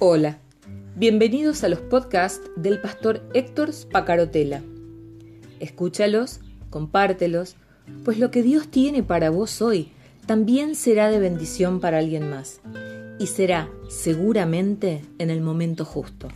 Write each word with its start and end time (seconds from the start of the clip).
Hola, 0.00 0.38
bienvenidos 0.94 1.64
a 1.64 1.68
los 1.68 1.80
podcasts 1.80 2.48
del 2.54 2.80
pastor 2.80 3.20
Héctor 3.34 3.72
Spacarotela. 3.72 4.62
Escúchalos, 5.58 6.38
compártelos, 6.70 7.56
pues 8.04 8.20
lo 8.20 8.30
que 8.30 8.44
Dios 8.44 8.68
tiene 8.68 9.02
para 9.02 9.30
vos 9.30 9.60
hoy 9.60 9.90
también 10.24 10.76
será 10.76 11.10
de 11.10 11.18
bendición 11.18 11.80
para 11.80 11.98
alguien 11.98 12.30
más 12.30 12.60
y 13.18 13.26
será 13.26 13.68
seguramente 13.88 15.02
en 15.18 15.30
el 15.30 15.40
momento 15.40 15.84
justo. 15.84 16.28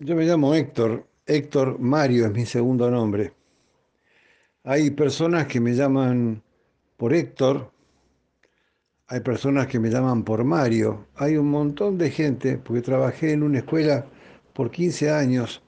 Yo 0.00 0.16
me 0.16 0.24
llamo 0.24 0.52
Héctor, 0.52 1.06
Héctor 1.26 1.78
Mario 1.78 2.26
es 2.26 2.32
mi 2.32 2.44
segundo 2.44 2.90
nombre. 2.90 3.34
Hay 4.64 4.90
personas 4.90 5.46
que 5.46 5.60
me 5.60 5.72
llaman 5.72 6.42
por 6.96 7.14
Héctor, 7.14 7.70
hay 9.08 9.20
personas 9.20 9.66
que 9.68 9.78
me 9.78 9.90
llaman 9.90 10.24
por 10.24 10.44
Mario, 10.44 11.06
hay 11.14 11.36
un 11.36 11.50
montón 11.50 11.98
de 11.98 12.10
gente, 12.10 12.58
porque 12.58 12.82
trabajé 12.82 13.32
en 13.32 13.42
una 13.42 13.58
escuela 13.58 14.06
por 14.52 14.70
15 14.70 15.10
años 15.10 15.62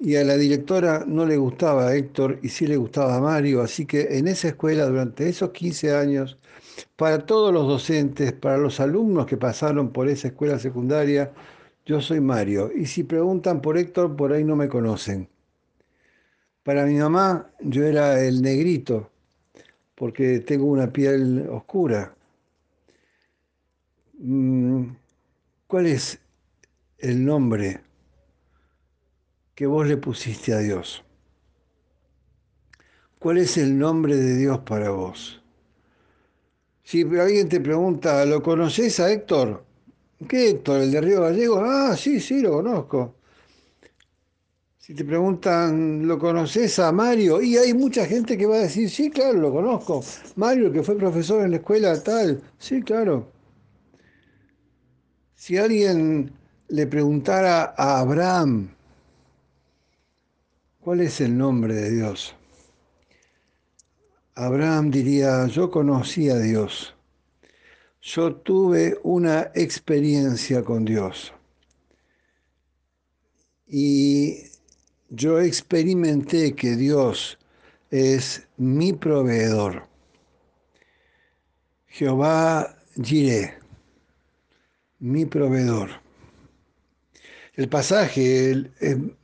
y 0.00 0.16
a 0.16 0.24
la 0.24 0.36
directora 0.36 1.04
no 1.06 1.24
le 1.24 1.36
gustaba 1.36 1.94
Héctor 1.94 2.40
y 2.42 2.48
sí 2.48 2.66
le 2.66 2.76
gustaba 2.76 3.20
Mario, 3.20 3.62
así 3.62 3.86
que 3.86 4.18
en 4.18 4.26
esa 4.26 4.48
escuela 4.48 4.86
durante 4.86 5.28
esos 5.28 5.50
15 5.50 5.94
años, 5.94 6.38
para 6.96 7.24
todos 7.24 7.52
los 7.52 7.68
docentes, 7.68 8.32
para 8.32 8.56
los 8.58 8.80
alumnos 8.80 9.26
que 9.26 9.36
pasaron 9.36 9.92
por 9.92 10.08
esa 10.08 10.28
escuela 10.28 10.58
secundaria, 10.58 11.32
yo 11.86 12.00
soy 12.00 12.20
Mario. 12.20 12.70
Y 12.74 12.86
si 12.86 13.04
preguntan 13.04 13.60
por 13.60 13.78
Héctor, 13.78 14.16
por 14.16 14.32
ahí 14.32 14.42
no 14.44 14.56
me 14.56 14.68
conocen. 14.68 15.28
Para 16.64 16.84
mi 16.86 16.94
mamá, 16.94 17.52
yo 17.60 17.84
era 17.84 18.20
el 18.24 18.42
negrito, 18.42 19.11
porque 19.94 20.40
tengo 20.40 20.66
una 20.66 20.92
piel 20.92 21.48
oscura. 21.50 22.14
Mm, 24.18 24.94
¿Cuál 25.66 25.86
es 25.86 26.20
el 26.98 27.24
nombre 27.24 27.82
que 29.54 29.66
vos 29.66 29.86
le 29.86 29.96
pusiste 29.96 30.52
a 30.52 30.58
Dios? 30.58 31.04
¿Cuál 33.18 33.38
es 33.38 33.56
el 33.56 33.78
nombre 33.78 34.16
de 34.16 34.36
Dios 34.36 34.58
para 34.60 34.90
vos? 34.90 35.40
Si 36.84 37.02
alguien 37.02 37.48
te 37.48 37.60
pregunta, 37.60 38.24
¿lo 38.26 38.42
conoces 38.42 39.00
a 39.00 39.10
Héctor? 39.10 39.64
¿Qué 40.28 40.50
Héctor? 40.50 40.82
¿El 40.82 40.92
de 40.92 41.00
Río 41.00 41.22
Gallego? 41.22 41.60
Ah, 41.60 41.96
sí, 41.96 42.20
sí, 42.20 42.40
lo 42.42 42.52
conozco. 42.52 43.16
Si 44.82 44.94
te 44.94 45.04
preguntan, 45.04 46.08
¿lo 46.08 46.18
conoces 46.18 46.80
a 46.80 46.90
Mario? 46.90 47.40
Y 47.40 47.56
hay 47.56 47.72
mucha 47.72 48.04
gente 48.04 48.36
que 48.36 48.46
va 48.46 48.56
a 48.56 48.62
decir, 48.62 48.90
sí, 48.90 49.10
claro, 49.10 49.38
lo 49.38 49.52
conozco. 49.52 50.02
Mario, 50.34 50.72
que 50.72 50.82
fue 50.82 50.96
profesor 50.96 51.44
en 51.44 51.52
la 51.52 51.58
escuela 51.58 52.02
tal. 52.02 52.42
Sí, 52.58 52.82
claro. 52.82 53.30
Si 55.36 55.56
alguien 55.56 56.32
le 56.66 56.88
preguntara 56.88 57.76
a 57.78 58.00
Abraham, 58.00 58.74
¿cuál 60.80 61.02
es 61.02 61.20
el 61.20 61.38
nombre 61.38 61.74
de 61.76 61.90
Dios? 61.92 62.34
Abraham 64.34 64.90
diría, 64.90 65.46
yo 65.46 65.70
conocí 65.70 66.28
a 66.28 66.38
Dios. 66.38 66.92
Yo 68.00 68.34
tuve 68.34 68.98
una 69.04 69.52
experiencia 69.54 70.64
con 70.64 70.84
Dios. 70.84 71.32
Y 73.64 74.50
yo 75.14 75.40
experimenté 75.40 76.54
que 76.54 76.74
Dios 76.74 77.38
es 77.90 78.48
mi 78.56 78.94
proveedor. 78.94 79.86
Jehová 81.86 82.78
Jireh, 82.96 83.58
mi 85.00 85.26
proveedor. 85.26 85.90
El 87.54 87.68
pasaje 87.68 88.70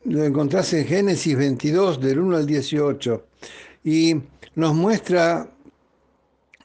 lo 0.05 0.25
encontrás 0.25 0.75
en 0.75 0.85
Génesis 0.85 1.35
22, 1.35 1.99
del 1.99 2.19
1 2.19 2.37
al 2.37 2.47
18, 2.47 3.27
y 3.85 4.17
nos 4.55 4.75
muestra 4.75 5.51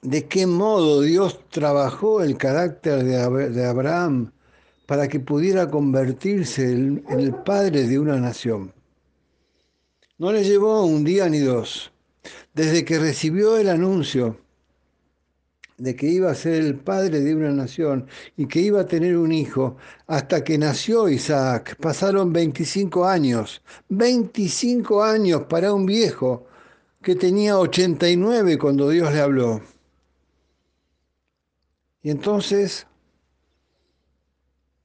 de 0.02 0.26
qué 0.28 0.46
modo 0.46 1.00
Dios 1.00 1.40
trabajó 1.50 2.22
el 2.22 2.38
carácter 2.38 3.06
de 3.06 3.66
Abraham 3.66 4.34
para 4.86 5.08
que 5.08 5.22
pudiera 5.22 5.70
convertirse 5.70 6.70
en 6.70 7.06
el 7.08 7.34
padre 7.34 7.88
de 7.88 7.98
una 7.98 8.20
nación. 8.20 8.74
No 10.24 10.32
le 10.32 10.46
llevó 10.46 10.86
un 10.86 11.04
día 11.04 11.28
ni 11.28 11.40
dos. 11.40 11.92
Desde 12.54 12.86
que 12.86 12.98
recibió 12.98 13.58
el 13.58 13.68
anuncio 13.68 14.40
de 15.78 15.98
que 15.98 16.08
iba 16.08 16.32
a 16.32 16.36
ser 16.36 16.64
el 16.64 16.80
padre 16.80 17.20
de 17.20 17.36
una 17.36 17.52
nación 17.52 18.08
y 18.38 18.46
que 18.46 18.62
iba 18.62 18.80
a 18.80 18.88
tener 18.88 19.18
un 19.18 19.34
hijo, 19.34 19.76
hasta 20.08 20.42
que 20.42 20.58
nació 20.58 21.10
Isaac, 21.10 21.76
pasaron 21.76 22.32
25 22.32 23.06
años. 23.06 23.62
25 23.90 25.04
años 25.04 25.44
para 25.50 25.74
un 25.74 25.86
viejo 25.86 26.48
que 27.02 27.18
tenía 27.18 27.60
89 27.60 28.58
cuando 28.58 28.88
Dios 28.88 29.12
le 29.12 29.20
habló. 29.20 29.62
Y 32.02 32.12
entonces, 32.12 32.88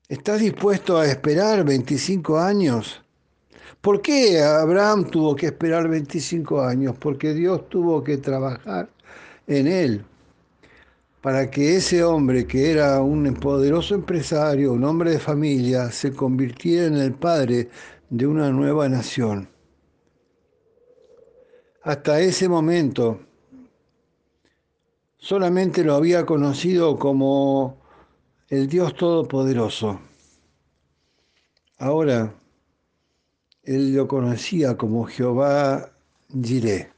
¿estás 0.09 0.41
dispuesto 0.41 0.99
a 0.99 1.07
esperar 1.07 1.65
25 1.65 2.41
años? 2.41 3.05
¿Por 3.81 4.03
qué 4.03 4.43
Abraham 4.43 5.05
tuvo 5.05 5.37
que 5.37 5.47
esperar 5.47 5.89
25 5.89 6.63
años? 6.63 6.97
Porque 6.99 7.35
Dios 7.35 7.69
tuvo 7.69 8.03
que 8.03 8.19
trabajar 8.19 8.89
en 9.47 9.67
él 9.67 10.05
para 11.21 11.51
que 11.51 11.77
ese 11.77 12.05
hombre 12.05 12.47
que 12.47 12.71
era 12.71 13.03
un 13.03 13.35
poderoso 13.35 13.95
empresario, 13.95 14.73
un 14.73 14.85
hombre 14.85 15.11
de 15.11 15.19
familia, 15.19 15.91
se 15.91 16.13
convirtiera 16.13 16.87
en 16.87 16.97
el 16.97 17.13
padre 17.15 17.69
de 18.09 18.27
una 18.27 18.51
nueva 18.51 18.89
nación. 18.89 19.49
Hasta 21.83 22.21
ese 22.21 22.49
momento 22.49 23.21
solamente 25.17 25.83
lo 25.83 25.95
había 25.95 26.25
conocido 26.25 26.99
como 26.99 27.79
el 28.49 28.69
Dios 28.69 28.95
Todopoderoso. 28.95 30.01
Ahora 31.79 32.35
él 33.69 33.95
lo 33.95 34.09
conocía 34.09 34.79
como 34.79 35.05
Jehová 35.05 35.93
Jireh, 36.43 36.91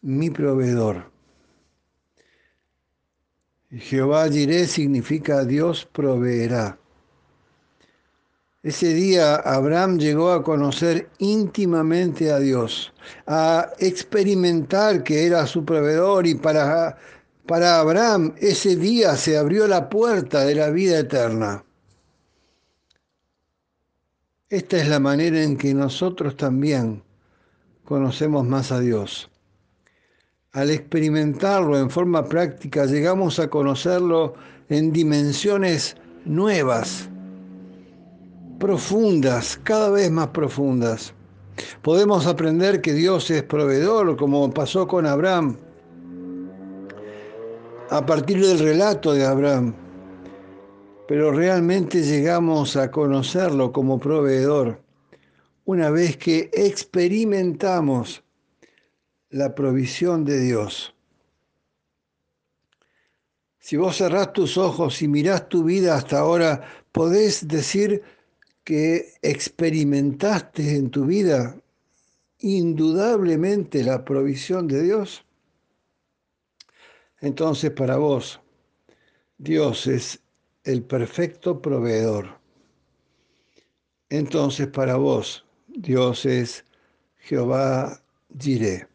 mi 0.00 0.28
proveedor. 0.28 1.04
Jehová 3.70 4.28
Jireh 4.28 4.66
significa 4.66 5.44
Dios 5.44 5.86
proveerá. 5.92 6.76
Ese 8.64 8.92
día 8.92 9.36
Abraham 9.36 9.98
llegó 9.98 10.32
a 10.32 10.42
conocer 10.42 11.08
íntimamente 11.18 12.32
a 12.32 12.40
Dios, 12.40 12.92
a 13.28 13.70
experimentar 13.78 15.04
que 15.04 15.26
era 15.26 15.46
su 15.46 15.64
proveedor 15.64 16.26
y 16.26 16.34
para, 16.34 16.98
para 17.46 17.78
Abraham 17.78 18.34
ese 18.38 18.74
día 18.74 19.16
se 19.16 19.38
abrió 19.38 19.68
la 19.68 19.88
puerta 19.88 20.44
de 20.44 20.56
la 20.56 20.70
vida 20.70 20.98
eterna. 20.98 21.64
Esta 24.52 24.76
es 24.76 24.86
la 24.86 25.00
manera 25.00 25.42
en 25.42 25.56
que 25.56 25.72
nosotros 25.72 26.36
también 26.36 27.02
conocemos 27.86 28.46
más 28.46 28.70
a 28.70 28.80
Dios. 28.80 29.30
Al 30.52 30.68
experimentarlo 30.68 31.78
en 31.78 31.88
forma 31.88 32.26
práctica, 32.26 32.84
llegamos 32.84 33.38
a 33.38 33.48
conocerlo 33.48 34.34
en 34.68 34.92
dimensiones 34.92 35.96
nuevas, 36.26 37.08
profundas, 38.58 39.58
cada 39.64 39.88
vez 39.88 40.10
más 40.10 40.28
profundas. 40.28 41.14
Podemos 41.80 42.26
aprender 42.26 42.82
que 42.82 42.92
Dios 42.92 43.30
es 43.30 43.42
proveedor, 43.44 44.18
como 44.18 44.52
pasó 44.52 44.86
con 44.86 45.06
Abraham, 45.06 45.56
a 47.88 48.04
partir 48.04 48.46
del 48.46 48.58
relato 48.58 49.14
de 49.14 49.24
Abraham 49.24 49.72
pero 51.06 51.32
realmente 51.32 52.02
llegamos 52.02 52.76
a 52.76 52.90
conocerlo 52.90 53.72
como 53.72 53.98
proveedor 53.98 54.82
una 55.64 55.90
vez 55.90 56.16
que 56.16 56.50
experimentamos 56.52 58.22
la 59.30 59.54
provisión 59.54 60.24
de 60.24 60.40
Dios. 60.40 60.94
Si 63.58 63.76
vos 63.76 63.96
cerrás 63.96 64.32
tus 64.32 64.58
ojos 64.58 65.00
y 65.02 65.08
mirás 65.08 65.48
tu 65.48 65.64
vida 65.64 65.94
hasta 65.94 66.18
ahora, 66.18 66.62
podés 66.90 67.46
decir 67.46 68.02
que 68.64 69.14
experimentaste 69.22 70.76
en 70.76 70.90
tu 70.90 71.06
vida 71.06 71.56
indudablemente 72.38 73.84
la 73.84 74.04
provisión 74.04 74.66
de 74.66 74.82
Dios. 74.82 75.24
Entonces 77.20 77.70
para 77.70 77.96
vos, 77.96 78.40
Dios 79.38 79.86
es 79.86 80.21
el 80.64 80.82
perfecto 80.82 81.60
proveedor. 81.60 82.38
Entonces 84.08 84.68
para 84.68 84.96
vos, 84.96 85.44
Dios 85.68 86.26
es 86.26 86.64
Jehová 87.16 88.02
Jireh. 88.38 88.86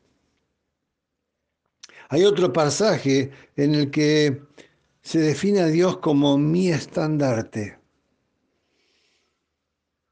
Hay 2.10 2.24
otro 2.24 2.54
pasaje 2.54 3.32
en 3.56 3.76
el 3.76 3.92
que 3.92 4.42
se 5.02 5.20
define 5.20 5.62
a 5.62 5.68
Dios 5.68 5.98
como 5.98 6.38
mi 6.38 6.70
estandarte. 6.70 7.78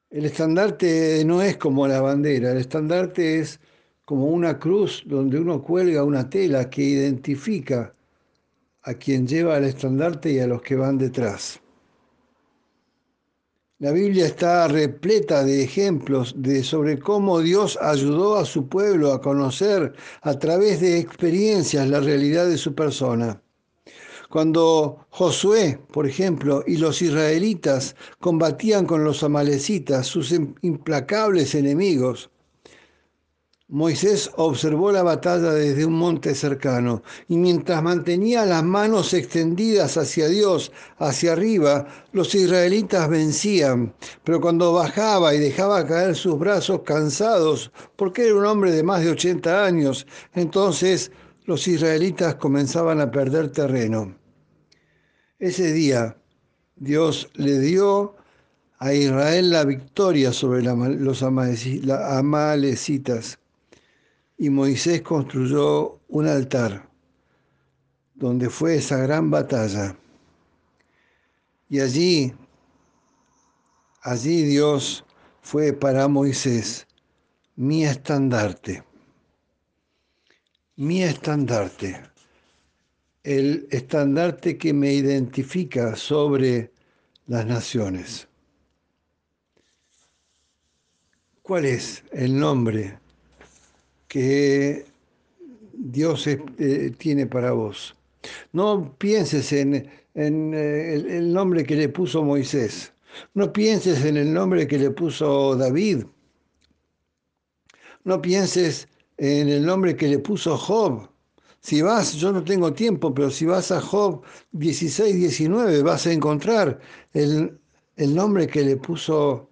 El 0.09 0.25
estandarte 0.25 1.23
no 1.25 1.41
es 1.41 1.57
como 1.57 1.87
la 1.87 2.01
bandera, 2.01 2.51
el 2.51 2.57
estandarte 2.57 3.39
es 3.39 3.59
como 4.05 4.27
una 4.27 4.59
cruz 4.59 5.03
donde 5.05 5.39
uno 5.39 5.61
cuelga 5.61 6.03
una 6.03 6.29
tela 6.29 6.69
que 6.69 6.83
identifica 6.83 7.94
a 8.85 8.93
quien 8.93 9.27
lleva 9.27 9.57
el 9.57 9.65
estandarte 9.65 10.31
y 10.31 10.39
a 10.39 10.47
los 10.47 10.61
que 10.61 10.75
van 10.75 10.97
detrás. 10.97 11.59
La 13.79 13.91
Biblia 13.91 14.25
está 14.25 14.67
repleta 14.69 15.43
de 15.43 15.63
ejemplos 15.63 16.33
de 16.37 16.63
sobre 16.63 16.97
cómo 16.97 17.41
Dios 17.41 17.77
ayudó 17.81 18.37
a 18.37 18.45
su 18.45 18.69
pueblo 18.69 19.11
a 19.11 19.21
conocer 19.21 19.93
a 20.21 20.39
través 20.39 20.79
de 20.79 20.97
experiencias 20.97 21.89
la 21.89 21.99
realidad 21.99 22.47
de 22.47 22.57
su 22.57 22.73
persona. 22.73 23.41
Cuando 24.29 25.05
Josué, 25.09 25.79
por 25.91 26.07
ejemplo, 26.07 26.63
y 26.65 26.77
los 26.77 27.01
israelitas 27.01 27.95
combatían 28.19 28.85
con 28.85 29.03
los 29.03 29.23
amalecitas, 29.23 30.07
sus 30.07 30.31
implacables 30.61 31.53
enemigos, 31.53 32.29
Moisés 33.67 34.29
observó 34.35 34.91
la 34.91 35.01
batalla 35.01 35.51
desde 35.51 35.87
un 35.87 35.93
monte 35.93 36.35
cercano 36.35 37.01
y 37.27 37.35
mientras 37.35 37.81
mantenía 37.81 38.45
las 38.45 38.63
manos 38.63 39.11
extendidas 39.15 39.97
hacia 39.97 40.27
Dios, 40.27 40.71
hacia 40.99 41.33
arriba, 41.33 41.87
los 42.11 42.35
israelitas 42.35 43.09
vencían. 43.09 43.95
Pero 44.23 44.39
cuando 44.39 44.71
bajaba 44.71 45.33
y 45.33 45.39
dejaba 45.39 45.87
caer 45.87 46.15
sus 46.15 46.37
brazos 46.37 46.81
cansados, 46.81 47.71
porque 47.95 48.27
era 48.27 48.35
un 48.35 48.45
hombre 48.45 48.71
de 48.71 48.83
más 48.83 49.03
de 49.03 49.09
80 49.09 49.65
años, 49.65 50.05
entonces 50.35 51.11
los 51.45 51.67
israelitas 51.67 52.35
comenzaban 52.35 53.01
a 53.01 53.09
perder 53.09 53.51
terreno. 53.51 54.15
Ese 55.39 55.73
día 55.73 56.15
Dios 56.75 57.31
le 57.33 57.59
dio 57.59 58.15
a 58.77 58.93
Israel 58.93 59.49
la 59.49 59.65
victoria 59.65 60.31
sobre 60.31 60.61
los 60.61 61.23
amalecitas 61.23 63.39
y 64.37 64.49
Moisés 64.49 65.01
construyó 65.01 65.99
un 66.09 66.27
altar 66.27 66.89
donde 68.13 68.49
fue 68.49 68.75
esa 68.75 68.97
gran 68.97 69.29
batalla. 69.29 69.97
Y 71.69 71.79
allí, 71.79 72.33
allí 74.01 74.43
Dios 74.43 75.05
fue 75.41 75.73
para 75.73 76.07
Moisés 76.07 76.87
mi 77.55 77.85
estandarte, 77.85 78.83
mi 80.75 81.03
estandarte, 81.03 82.01
el 83.23 83.67
estandarte 83.71 84.57
que 84.57 84.73
me 84.73 84.93
identifica 84.93 85.95
sobre 85.95 86.71
las 87.27 87.45
naciones. 87.45 88.27
¿Cuál 91.41 91.65
es 91.65 92.03
el 92.11 92.37
nombre 92.37 92.99
que 94.15 94.85
Dios 95.73 96.25
eh, 96.25 96.93
tiene 96.97 97.27
para 97.27 97.51
vos. 97.51 97.93
No 98.53 98.95
pienses 98.97 99.51
en, 99.51 99.75
eh, 99.75 101.03
el, 101.17 101.33
nombre 101.33 101.65
que 101.65 101.75
le 101.75 101.89
puso 101.89 102.23
Moisés. 102.23 102.93
No 103.33 103.51
pienses 103.51 104.05
en 104.05 104.15
el 104.15 104.33
nombre 104.33 104.67
que 104.69 104.77
le 104.77 104.89
puso 104.91 105.57
David. 105.57 106.05
No 108.05 108.21
pienses 108.21 108.87
en 109.17 109.49
el 109.49 109.65
nombre 109.65 109.97
que 109.97 110.07
le 110.07 110.19
puso 110.19 110.57
Job. 110.57 111.09
Si 111.59 111.81
vas, 111.81 112.13
yo 112.13 112.31
no 112.31 112.41
tengo 112.41 112.71
tiempo, 112.71 113.13
pero 113.13 113.29
si 113.29 113.45
vas 113.45 113.69
a 113.69 113.81
Job 113.81 114.21
16, 114.53 115.13
19, 115.13 115.81
vas 115.83 116.07
a 116.07 116.13
encontrar 116.13 116.79
el, 117.11 117.59
el 117.97 118.15
nombre 118.15 118.47
que 118.47 118.63
le 118.63 118.77
puso 118.77 119.49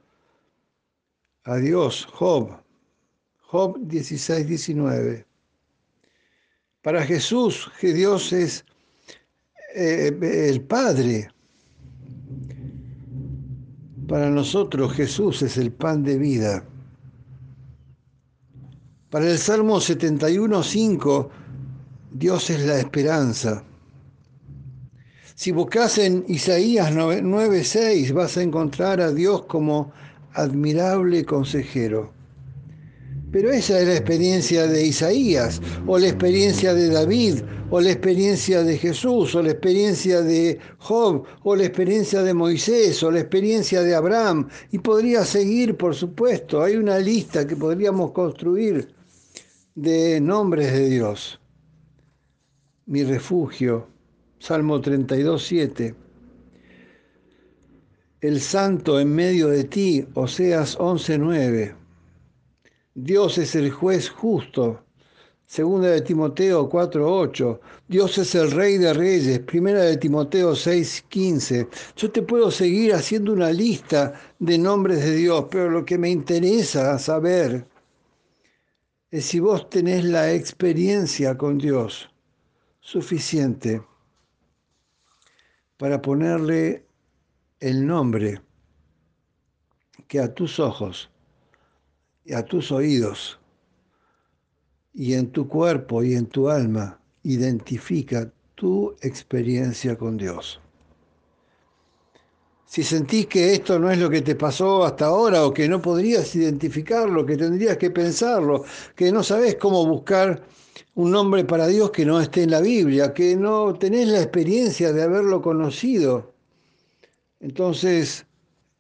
a 1.44 1.57
Dios, 1.57 2.07
Job. 2.13 2.62
Job 3.53 3.77
16, 3.88 4.47
19. 4.47 5.27
Para 6.81 7.05
Jesús, 7.05 7.71
que 7.79 7.94
Dios 7.94 8.33
es 8.33 8.65
eh, 9.75 10.50
el 10.50 10.61
Padre. 10.61 11.29
Para 14.07 14.31
nosotros 14.31 14.94
Jesús 14.94 15.44
es 15.44 15.57
el 15.57 15.71
pan 15.71 16.01
de 16.01 16.17
vida. 16.17 16.65
Para 19.11 19.29
el 19.29 19.38
Salmo 19.38 19.79
71, 19.79 20.63
5, 20.63 21.29
Dios 22.11 22.50
es 22.50 22.65
la 22.65 22.79
esperanza. 22.79 23.63
Si 25.35 25.51
buscas 25.51 26.00
en 26.00 26.25
Isaías 26.27 26.91
9, 26.91 27.63
6, 27.63 28.13
vas 28.13 28.35
a 28.35 28.41
encontrar 28.41 29.00
a 29.00 29.11
Dios 29.11 29.45
como 29.45 29.94
admirable 30.33 31.23
consejero. 31.23 32.22
Pero 33.33 33.51
esa 33.51 33.80
es 33.80 33.88
la 33.88 33.95
experiencia 33.95 34.68
de 34.68 34.85
Isaías, 34.85 35.59
o 35.88 35.97
la 35.97 36.07
experiencia 36.07 36.75
de 36.75 36.88
David, 36.89 37.41
o 37.71 37.81
la 37.81 37.89
experiencia 37.89 38.62
de 38.62 38.77
Jesús, 38.77 39.33
o 39.33 39.41
la 39.41 39.50
experiencia 39.50 40.21
de 40.21 40.59
Job, 40.77 41.24
o 41.41 41.56
la 41.56 41.65
experiencia 41.65 42.21
de 42.21 42.35
Moisés, 42.35 43.01
o 43.01 43.09
la 43.09 43.21
experiencia 43.21 43.81
de 43.81 43.95
Abraham. 43.95 44.50
Y 44.71 44.77
podría 44.77 45.25
seguir, 45.25 45.75
por 45.75 45.95
supuesto. 45.95 46.62
Hay 46.62 46.75
una 46.75 47.00
lista 47.00 47.47
que 47.47 47.56
podríamos 47.56 48.12
construir 48.12 48.94
de 49.74 50.21
nombres 50.21 50.71
de 50.71 50.89
Dios. 50.89 51.41
Mi 52.86 53.03
refugio, 53.03 53.88
Salmo 54.38 54.79
32, 54.79 55.44
7. 55.44 55.95
El 58.21 58.39
santo 58.39 59.00
en 59.00 59.09
medio 59.09 59.47
de 59.47 59.63
ti, 59.63 60.06
Oseas 60.13 60.77
11, 60.79 61.18
9. 61.18 61.82
Dios 62.95 63.39
es 63.39 63.55
el 63.55 63.71
juez 63.71 64.09
justo. 64.09 64.83
Segunda 65.47 65.89
de 65.89 66.01
Timoteo 66.01 66.69
4:8. 66.69 67.59
Dios 67.87 68.17
es 68.19 68.35
el 68.35 68.51
rey 68.51 68.77
de 68.77 68.93
reyes. 68.93 69.39
Primera 69.39 69.81
de 69.81 69.97
Timoteo 69.97 70.55
6:15. 70.55 71.67
Yo 71.95 72.11
te 72.11 72.21
puedo 72.21 72.51
seguir 72.51 72.93
haciendo 72.93 73.33
una 73.33 73.51
lista 73.51 74.13
de 74.39 74.57
nombres 74.57 75.03
de 75.03 75.15
Dios, 75.15 75.45
pero 75.49 75.69
lo 75.69 75.85
que 75.85 75.97
me 75.97 76.09
interesa 76.09 76.97
saber 77.00 77.67
es 79.09 79.25
si 79.25 79.39
vos 79.39 79.69
tenés 79.69 80.05
la 80.05 80.31
experiencia 80.31 81.38
con 81.38 81.57
Dios 81.57 82.09
suficiente 82.79 83.83
para 85.77 86.01
ponerle 86.01 86.85
el 87.59 87.85
nombre 87.85 88.41
que 90.07 90.19
a 90.19 90.33
tus 90.33 90.59
ojos 90.59 91.12
a 92.32 92.44
tus 92.44 92.72
oídos 92.72 93.39
y 94.94 95.13
en 95.13 95.32
tu 95.32 95.48
cuerpo 95.48 96.03
y 96.03 96.15
en 96.15 96.27
tu 96.27 96.50
alma 96.50 97.00
identifica 97.24 98.32
tu 98.56 98.96
experiencia 99.01 99.98
con 99.98 100.18
Dios. 100.18 100.60
Si 102.65 102.84
sentís 102.84 103.27
que 103.27 103.53
esto 103.53 103.77
no 103.77 103.92
es 103.92 104.00
lo 104.00 104.10
que 104.10 104.22
te 104.22 104.36
pasó 104.36 104.84
hasta 104.84 105.06
ahora 105.06 105.46
o 105.46 105.53
que 105.53 105.68
no 105.68 105.82
podrías 105.82 106.36
identificarlo, 106.36 107.25
que 107.25 107.38
tendrías 107.38 107.77
que 107.77 107.92
pensarlo, 107.92 108.63
que 108.96 109.12
no 109.12 109.22
sabes 109.22 109.56
cómo 109.56 109.86
buscar 109.86 110.44
un 110.96 111.12
nombre 111.12 111.46
para 111.46 111.68
Dios 111.68 111.92
que 111.92 112.06
no 112.06 112.20
esté 112.20 112.44
en 112.44 112.51
la 112.51 112.62
Biblia, 112.62 113.13
que 113.13 113.36
no 113.36 113.74
tenés 113.75 114.08
la 114.08 114.22
experiencia 114.22 114.92
de 114.92 115.03
haberlo 115.03 115.42
conocido, 115.42 116.34
entonces 117.39 118.25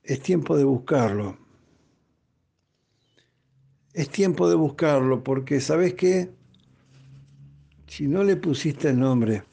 es 0.03 0.19
tiempo 0.21 0.57
de 0.57 0.63
buscarlo 0.63 1.42
es 3.93 4.09
tiempo 4.09 4.49
de 4.49 4.55
buscarlo, 4.55 5.23
porque 5.23 5.61
¿sabes 5.61 5.93
qué? 5.93 6.31
Si 7.87 8.07
no 8.07 8.23
le 8.23 8.35
pusiste 8.35 8.89
el 8.89 8.99
nombre, 8.99 9.43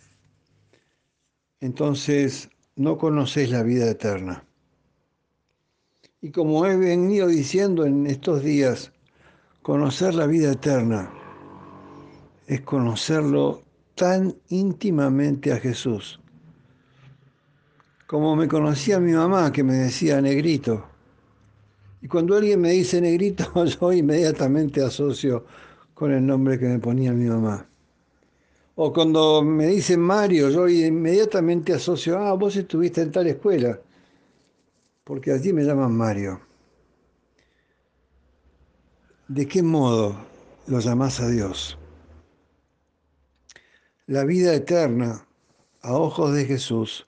entonces 1.61 2.49
no 2.77 2.97
conoces 2.97 3.51
la 3.51 3.63
vida 3.63 3.91
eterna. 3.91 4.45
Y 6.23 6.31
como 6.31 6.67
he 6.67 6.77
venido 6.77 7.29
diciendo 7.29 7.85
en 7.85 8.07
estos 8.07 8.43
días, 8.43 8.93
conocer 9.63 10.15
la 10.15 10.27
vida 10.27 10.53
eterna 10.53 11.13
es 12.47 12.63
conocerlo 12.63 13.63
tan 13.95 14.35
íntimamente 14.49 15.53
a 15.53 15.59
Jesús. 15.59 16.21
Como 18.07 18.35
me 18.35 18.49
conocía 18.49 18.99
mi 18.99 19.13
mamá 19.13 19.53
que 19.53 19.63
me 19.63 19.75
decía 19.75 20.21
negrito, 20.21 20.90
y 22.03 22.09
cuando 22.09 22.37
alguien 22.37 22.61
me 22.61 22.73
dice 22.73 23.01
negrito, 23.01 23.45
yo 23.65 23.93
inmediatamente 23.93 24.83
asocio 24.83 25.45
con 25.95 26.13
el 26.13 26.25
nombre 26.25 26.59
que 26.59 26.67
me 26.67 26.79
ponía 26.79 27.13
mi 27.13 27.27
mamá. 27.27 27.67
O 28.77 28.93
cuando 28.93 29.43
me 29.43 29.67
dicen 29.67 30.01
Mario, 30.01 30.49
yo 30.49 30.67
inmediatamente 30.67 31.75
asocio, 31.75 32.19
ah, 32.19 32.33
vos 32.33 32.57
estuviste 32.57 33.03
en 33.03 33.13
tal 33.13 33.27
escuela, 33.27 33.79
porque 35.05 35.33
allí 35.33 35.53
me 35.53 35.65
llaman 35.65 35.95
Mario. 35.95 36.41
¿De 39.29 39.47
qué 39.47 39.63
modo 39.63 40.17
lo 40.67 40.81
llamás 40.81 41.21
a 41.21 41.29
Dios? 41.29 41.77
La 44.07 44.25
vida 44.25 44.55
eterna 44.55 45.27
a 45.83 45.93
ojos 45.93 46.35
de 46.35 46.47
Jesús 46.47 47.07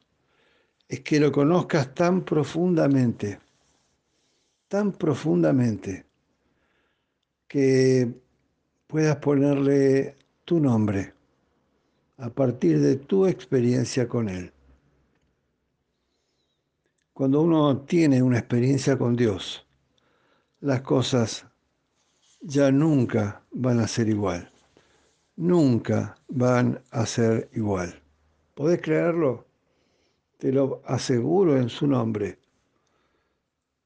es 0.89 1.01
que 1.01 1.19
lo 1.19 1.33
conozcas 1.33 1.95
tan 1.95 2.23
profundamente, 2.23 3.41
tan 4.73 4.91
profundamente, 4.93 6.07
que 7.47 8.11
puedas 8.87 9.17
ponerle 9.17 10.17
tu 10.47 10.61
nombre 10.61 11.13
a 12.17 12.31
partir 12.31 12.81
de 12.81 12.97
tu 12.97 13.27
experiencia 13.27 14.09
con 14.09 14.31
Él. 14.31 14.51
Cuando 17.13 17.43
uno 17.43 17.83
tiene 17.83 18.23
una 18.23 18.39
experiencia 18.39 18.97
con 18.97 19.15
Dios, 19.15 19.67
las 20.61 20.81
cosas 20.81 21.45
ya 22.41 22.73
nunca 22.73 23.43
van 23.51 23.79
a 23.79 23.87
ser 23.87 24.09
igual. 24.09 24.51
Nunca 25.37 26.17
van 26.29 26.81
a 26.93 27.05
ser 27.05 27.51
igual. 27.53 28.03
¿Podés 28.55 28.81
creerlo? 28.81 29.47
Te 30.39 30.51
lo 30.51 30.81
aseguro 30.87 31.59
en 31.59 31.69
su 31.69 31.87
nombre. 31.87 32.39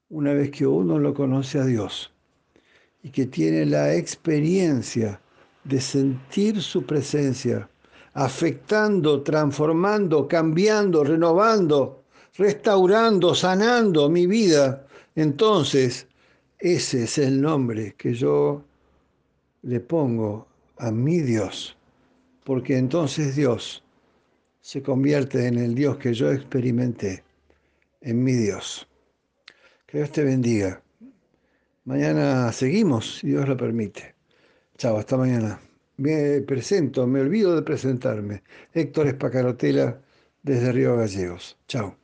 Una 0.09 0.33
vez 0.33 0.51
que 0.51 0.65
uno 0.65 0.99
lo 0.99 1.13
conoce 1.13 1.59
a 1.59 1.65
Dios 1.65 2.13
y 3.03 3.09
que 3.09 3.25
tiene 3.25 3.65
la 3.65 3.93
experiencia 3.93 5.19
de 5.65 5.81
sentir 5.81 6.61
su 6.61 6.85
presencia, 6.85 7.69
afectando, 8.13 9.21
transformando, 9.21 10.27
cambiando, 10.27 11.03
renovando, 11.03 12.03
restaurando, 12.37 13.35
sanando 13.35 14.09
mi 14.09 14.27
vida, 14.27 14.87
entonces 15.15 16.07
ese 16.59 17.03
es 17.03 17.17
el 17.17 17.41
nombre 17.41 17.95
que 17.97 18.13
yo 18.13 18.63
le 19.63 19.81
pongo 19.81 20.47
a 20.77 20.89
mi 20.89 21.19
Dios, 21.19 21.75
porque 22.45 22.77
entonces 22.77 23.35
Dios 23.35 23.83
se 24.61 24.81
convierte 24.81 25.47
en 25.47 25.57
el 25.57 25.75
Dios 25.75 25.97
que 25.97 26.13
yo 26.13 26.31
experimenté, 26.31 27.23
en 28.01 28.23
mi 28.23 28.33
Dios. 28.33 28.86
Que 29.87 29.99
Dios 29.99 30.11
te 30.11 30.23
bendiga. 30.23 30.83
Mañana 31.85 32.51
seguimos, 32.51 33.19
si 33.19 33.27
Dios 33.27 33.47
lo 33.47 33.55
permite. 33.55 34.15
Chao, 34.77 34.97
hasta 34.97 35.15
mañana. 35.15 35.61
Me 35.95 36.41
presento, 36.41 37.07
me 37.07 37.21
olvido 37.21 37.55
de 37.55 37.61
presentarme. 37.61 38.43
Héctor 38.73 39.07
Espacarotela 39.07 40.01
desde 40.43 40.73
Río 40.73 40.97
Gallegos. 40.97 41.57
Chao. 41.69 41.95